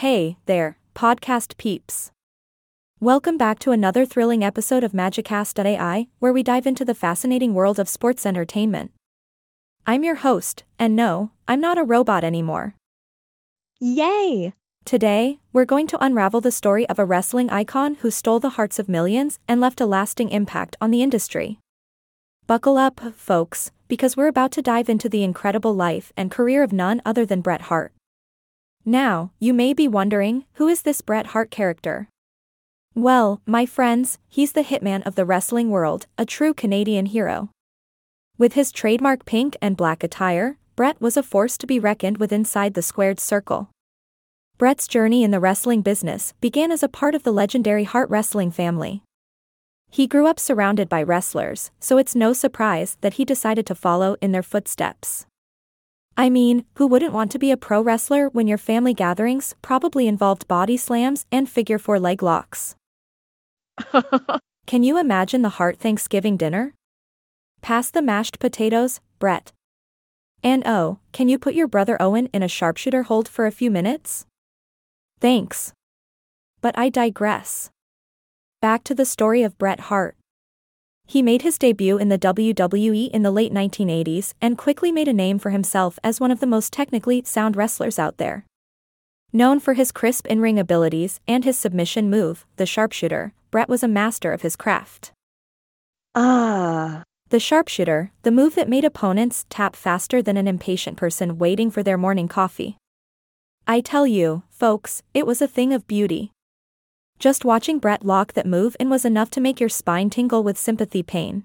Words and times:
Hey, 0.00 0.36
there, 0.44 0.76
podcast 0.94 1.56
peeps. 1.56 2.10
Welcome 3.00 3.38
back 3.38 3.58
to 3.60 3.72
another 3.72 4.04
thrilling 4.04 4.44
episode 4.44 4.84
of 4.84 4.92
Magicast.ai, 4.92 6.08
where 6.18 6.34
we 6.34 6.42
dive 6.42 6.66
into 6.66 6.84
the 6.84 6.94
fascinating 6.94 7.54
world 7.54 7.78
of 7.78 7.88
sports 7.88 8.26
entertainment. 8.26 8.90
I'm 9.86 10.04
your 10.04 10.16
host, 10.16 10.64
and 10.78 10.94
no, 10.94 11.30
I'm 11.48 11.62
not 11.62 11.78
a 11.78 11.82
robot 11.82 12.24
anymore. 12.24 12.74
Yay! 13.80 14.52
Today, 14.84 15.38
we're 15.54 15.64
going 15.64 15.86
to 15.86 16.04
unravel 16.04 16.42
the 16.42 16.52
story 16.52 16.86
of 16.90 16.98
a 16.98 17.06
wrestling 17.06 17.48
icon 17.48 17.94
who 18.02 18.10
stole 18.10 18.38
the 18.38 18.50
hearts 18.60 18.78
of 18.78 18.90
millions 18.90 19.38
and 19.48 19.62
left 19.62 19.80
a 19.80 19.86
lasting 19.86 20.28
impact 20.28 20.76
on 20.78 20.90
the 20.90 21.02
industry. 21.02 21.58
Buckle 22.46 22.76
up, 22.76 23.00
folks, 23.16 23.70
because 23.88 24.14
we're 24.14 24.28
about 24.28 24.52
to 24.52 24.60
dive 24.60 24.90
into 24.90 25.08
the 25.08 25.24
incredible 25.24 25.74
life 25.74 26.12
and 26.18 26.30
career 26.30 26.62
of 26.62 26.70
none 26.70 27.00
other 27.06 27.24
than 27.24 27.40
Bret 27.40 27.62
Hart. 27.62 27.94
Now, 28.88 29.32
you 29.40 29.52
may 29.52 29.72
be 29.72 29.88
wondering, 29.88 30.44
who 30.54 30.68
is 30.68 30.82
this 30.82 31.00
Bret 31.00 31.28
Hart 31.28 31.50
character? 31.50 32.08
Well, 32.94 33.42
my 33.44 33.66
friends, 33.66 34.20
he's 34.28 34.52
the 34.52 34.62
hitman 34.62 35.04
of 35.04 35.16
the 35.16 35.24
wrestling 35.24 35.70
world, 35.70 36.06
a 36.16 36.24
true 36.24 36.54
Canadian 36.54 37.06
hero. 37.06 37.50
With 38.38 38.52
his 38.52 38.70
trademark 38.70 39.24
pink 39.24 39.56
and 39.60 39.76
black 39.76 40.04
attire, 40.04 40.56
Bret 40.76 41.00
was 41.00 41.16
a 41.16 41.24
force 41.24 41.58
to 41.58 41.66
be 41.66 41.80
reckoned 41.80 42.18
with 42.18 42.32
inside 42.32 42.74
the 42.74 42.80
squared 42.80 43.18
circle. 43.18 43.70
Bret's 44.56 44.86
journey 44.86 45.24
in 45.24 45.32
the 45.32 45.40
wrestling 45.40 45.82
business 45.82 46.32
began 46.40 46.70
as 46.70 46.84
a 46.84 46.88
part 46.88 47.16
of 47.16 47.24
the 47.24 47.32
legendary 47.32 47.84
Hart 47.84 48.08
wrestling 48.08 48.52
family. 48.52 49.02
He 49.90 50.06
grew 50.06 50.28
up 50.28 50.38
surrounded 50.38 50.88
by 50.88 51.02
wrestlers, 51.02 51.72
so 51.80 51.98
it's 51.98 52.14
no 52.14 52.32
surprise 52.32 52.98
that 53.00 53.14
he 53.14 53.24
decided 53.24 53.66
to 53.66 53.74
follow 53.74 54.16
in 54.20 54.30
their 54.30 54.44
footsteps. 54.44 55.26
I 56.16 56.30
mean, 56.30 56.64
who 56.74 56.86
wouldn't 56.86 57.12
want 57.12 57.30
to 57.32 57.38
be 57.38 57.50
a 57.50 57.56
pro 57.56 57.82
wrestler 57.82 58.28
when 58.30 58.46
your 58.46 58.58
family 58.58 58.94
gatherings 58.94 59.54
probably 59.60 60.08
involved 60.08 60.48
body 60.48 60.76
slams 60.76 61.26
and 61.30 61.48
figure 61.48 61.78
four 61.78 62.00
leg 62.00 62.22
locks? 62.22 62.74
Can 64.66 64.82
you 64.82 64.98
imagine 64.98 65.42
the 65.42 65.50
Hart 65.50 65.78
Thanksgiving 65.78 66.36
dinner? 66.36 66.74
Pass 67.60 67.90
the 67.90 68.02
mashed 68.02 68.38
potatoes, 68.38 69.00
Bret. 69.18 69.52
And 70.42 70.62
oh, 70.66 70.98
can 71.12 71.28
you 71.28 71.38
put 71.38 71.54
your 71.54 71.66
brother 71.66 71.96
Owen 72.00 72.28
in 72.32 72.42
a 72.42 72.48
sharpshooter 72.48 73.04
hold 73.04 73.28
for 73.28 73.46
a 73.46 73.52
few 73.52 73.70
minutes? 73.70 74.26
Thanks. 75.20 75.72
But 76.60 76.76
I 76.78 76.88
digress. 76.88 77.70
Back 78.60 78.84
to 78.84 78.94
the 78.94 79.04
story 79.04 79.42
of 79.42 79.58
Bret 79.58 79.80
Hart. 79.80 80.15
He 81.06 81.22
made 81.22 81.42
his 81.42 81.58
debut 81.58 81.98
in 81.98 82.08
the 82.08 82.18
WWE 82.18 83.10
in 83.10 83.22
the 83.22 83.30
late 83.30 83.52
1980s 83.52 84.34
and 84.40 84.58
quickly 84.58 84.90
made 84.90 85.06
a 85.06 85.12
name 85.12 85.38
for 85.38 85.50
himself 85.50 85.98
as 86.02 86.20
one 86.20 86.32
of 86.32 86.40
the 86.40 86.46
most 86.46 86.72
technically 86.72 87.22
sound 87.24 87.56
wrestlers 87.56 87.98
out 87.98 88.16
there. 88.16 88.44
Known 89.32 89.60
for 89.60 89.74
his 89.74 89.92
crisp 89.92 90.26
in 90.26 90.40
ring 90.40 90.58
abilities 90.58 91.20
and 91.28 91.44
his 91.44 91.58
submission 91.58 92.10
move, 92.10 92.44
the 92.56 92.66
sharpshooter, 92.66 93.32
Bret 93.50 93.68
was 93.68 93.82
a 93.82 93.88
master 93.88 94.32
of 94.32 94.42
his 94.42 94.56
craft. 94.56 95.12
Ah. 96.14 97.02
The 97.28 97.40
sharpshooter, 97.40 98.12
the 98.22 98.30
move 98.30 98.54
that 98.54 98.68
made 98.68 98.84
opponents 98.84 99.46
tap 99.48 99.76
faster 99.76 100.22
than 100.22 100.36
an 100.36 100.48
impatient 100.48 100.96
person 100.96 101.38
waiting 101.38 101.70
for 101.70 101.82
their 101.82 101.98
morning 101.98 102.28
coffee. 102.28 102.76
I 103.66 103.80
tell 103.80 104.06
you, 104.06 104.42
folks, 104.48 105.02
it 105.12 105.26
was 105.26 105.42
a 105.42 105.48
thing 105.48 105.72
of 105.72 105.86
beauty. 105.86 106.32
Just 107.18 107.44
watching 107.44 107.78
Bret 107.78 108.04
lock 108.04 108.34
that 108.34 108.46
move 108.46 108.76
in 108.78 108.90
was 108.90 109.04
enough 109.04 109.30
to 109.30 109.40
make 109.40 109.58
your 109.58 109.70
spine 109.70 110.10
tingle 110.10 110.42
with 110.42 110.58
sympathy 110.58 111.02
pain. 111.02 111.44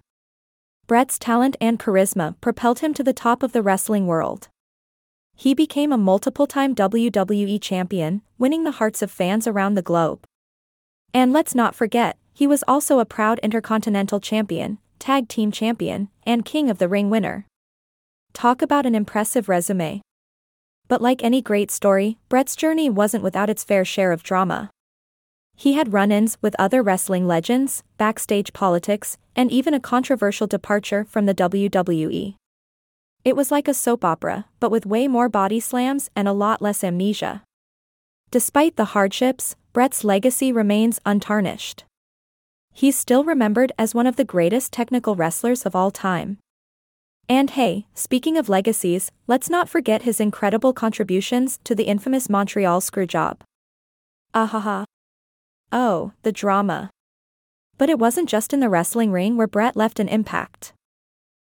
Bret's 0.85 1.17
talent 1.17 1.55
and 1.61 1.79
charisma 1.79 2.35
propelled 2.41 2.79
him 2.79 2.93
to 2.93 3.03
the 3.03 3.13
top 3.13 3.41
of 3.41 3.53
the 3.53 3.61
wrestling 3.61 4.05
world. 4.05 4.49
He 5.35 5.53
became 5.53 5.93
a 5.93 5.97
multiple 5.97 6.45
time 6.45 6.75
WWE 6.75 7.61
champion, 7.61 8.21
winning 8.37 8.65
the 8.65 8.71
hearts 8.71 9.01
of 9.01 9.09
fans 9.09 9.47
around 9.47 9.75
the 9.75 9.81
globe. 9.81 10.25
And 11.13 11.31
let's 11.31 11.55
not 11.55 11.73
forget, 11.73 12.17
he 12.33 12.45
was 12.45 12.63
also 12.67 12.99
a 12.99 13.05
proud 13.05 13.39
Intercontinental 13.39 14.19
Champion, 14.19 14.77
Tag 14.99 15.29
Team 15.29 15.51
Champion, 15.51 16.09
and 16.25 16.45
King 16.45 16.69
of 16.69 16.77
the 16.77 16.89
Ring 16.89 17.09
winner. 17.09 17.47
Talk 18.33 18.61
about 18.61 18.85
an 18.85 18.93
impressive 18.93 19.47
resume. 19.47 20.01
But 20.87 21.01
like 21.01 21.23
any 21.23 21.41
great 21.41 21.71
story, 21.71 22.17
Bret's 22.27 22.55
journey 22.55 22.89
wasn't 22.89 23.23
without 23.23 23.49
its 23.49 23.63
fair 23.63 23.85
share 23.85 24.11
of 24.11 24.23
drama. 24.23 24.69
He 25.61 25.73
had 25.73 25.93
run 25.93 26.11
ins 26.11 26.39
with 26.41 26.55
other 26.57 26.81
wrestling 26.81 27.27
legends, 27.27 27.83
backstage 27.99 28.51
politics, 28.51 29.19
and 29.35 29.51
even 29.51 29.75
a 29.75 29.79
controversial 29.79 30.47
departure 30.47 31.05
from 31.05 31.27
the 31.27 31.35
WWE. 31.35 32.33
It 33.23 33.35
was 33.35 33.51
like 33.51 33.67
a 33.67 33.75
soap 33.75 34.03
opera, 34.03 34.45
but 34.59 34.71
with 34.71 34.87
way 34.87 35.07
more 35.07 35.29
body 35.29 35.59
slams 35.59 36.09
and 36.15 36.27
a 36.27 36.33
lot 36.33 36.63
less 36.63 36.83
amnesia. 36.83 37.43
Despite 38.31 38.75
the 38.75 38.95
hardships, 38.95 39.55
Bret's 39.71 40.03
legacy 40.03 40.51
remains 40.51 40.99
untarnished. 41.05 41.83
He's 42.73 42.97
still 42.97 43.23
remembered 43.23 43.71
as 43.77 43.93
one 43.93 44.07
of 44.07 44.15
the 44.15 44.25
greatest 44.25 44.73
technical 44.73 45.15
wrestlers 45.15 45.63
of 45.63 45.75
all 45.75 45.91
time. 45.91 46.39
And 47.29 47.51
hey, 47.51 47.85
speaking 47.93 48.35
of 48.35 48.49
legacies, 48.49 49.11
let's 49.27 49.47
not 49.47 49.69
forget 49.69 50.01
his 50.01 50.19
incredible 50.19 50.73
contributions 50.73 51.59
to 51.65 51.75
the 51.75 51.83
infamous 51.83 52.31
Montreal 52.31 52.81
Screwjob. 52.81 53.41
Ahaha. 54.33 54.85
Oh, 55.71 56.11
the 56.23 56.31
drama. 56.31 56.89
But 57.77 57.89
it 57.89 57.97
wasn't 57.97 58.29
just 58.29 58.53
in 58.53 58.59
the 58.59 58.69
wrestling 58.69 59.11
ring 59.11 59.37
where 59.37 59.47
Bret 59.47 59.75
left 59.75 59.99
an 59.99 60.09
impact. 60.09 60.73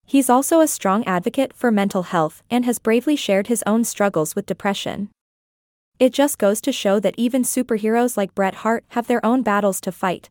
He's 0.06 0.30
also 0.30 0.60
a 0.60 0.68
strong 0.68 1.04
advocate 1.04 1.52
for 1.52 1.70
mental 1.70 2.04
health 2.04 2.42
and 2.50 2.64
has 2.64 2.78
bravely 2.78 3.16
shared 3.16 3.48
his 3.48 3.62
own 3.66 3.84
struggles 3.84 4.34
with 4.34 4.46
depression. 4.46 5.10
It 5.98 6.12
just 6.12 6.38
goes 6.38 6.60
to 6.62 6.72
show 6.72 7.00
that 7.00 7.14
even 7.18 7.42
superheroes 7.42 8.16
like 8.16 8.34
Bret 8.34 8.56
Hart 8.56 8.84
have 8.88 9.06
their 9.06 9.24
own 9.24 9.42
battles 9.42 9.80
to 9.82 9.92
fight. 9.92 10.30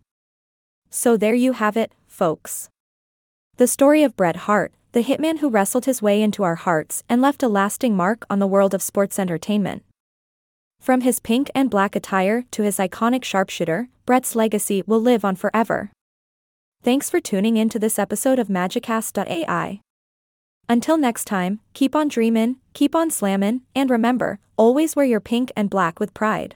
So 0.90 1.18
there 1.18 1.34
you 1.34 1.54
have 1.54 1.76
it, 1.76 1.94
folks. 2.08 2.70
The 3.58 3.68
story 3.68 4.04
of 4.04 4.16
Bret 4.16 4.36
Hart, 4.36 4.74
the 4.94 5.04
hitman 5.04 5.40
who 5.40 5.50
wrestled 5.50 5.86
his 5.86 6.02
way 6.02 6.22
into 6.22 6.44
our 6.44 6.56
hearts 6.56 7.04
and 7.10 7.22
left 7.22 7.44
a 7.44 7.50
lasting 7.50 7.96
mark 7.96 8.26
on 8.30 8.40
the 8.40 8.48
world 8.48 8.74
of 8.74 8.82
sports 8.82 9.20
entertainment. 9.20 9.84
From 10.86 11.02
his 11.02 11.20
pink 11.20 11.50
and 11.56 11.68
black 11.68 11.96
attire 11.96 12.44
to 12.52 12.62
his 12.62 12.78
iconic 12.78 13.24
sharpshooter, 13.24 13.90
Bret's 14.06 14.36
legacy 14.36 14.84
will 14.86 15.02
live 15.02 15.26
on 15.26 15.36
forever. 15.36 15.90
Thanks 16.84 17.10
for 17.10 17.20
tuning 17.20 17.58
in 17.58 17.70
to 17.70 17.80
this 17.80 17.98
episode 17.98 18.38
of 18.38 18.50
Magicast.ai. 18.50 19.82
Until 20.70 20.98
next 20.98 21.26
time, 21.26 21.60
keep 21.74 21.96
on 21.96 22.08
dreamin', 22.08 22.58
keep 22.74 22.94
on 22.94 23.10
slammin', 23.10 23.62
and 23.74 23.90
remember, 23.90 24.38
always 24.58 24.96
wear 24.96 25.08
your 25.08 25.20
pink 25.20 25.52
and 25.56 25.72
black 25.72 26.00
with 26.00 26.14
pride. 26.14 26.56